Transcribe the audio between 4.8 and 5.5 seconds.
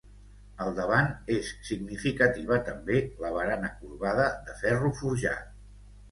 forjat.